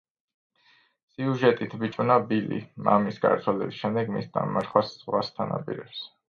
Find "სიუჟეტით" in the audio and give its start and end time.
1.11-1.75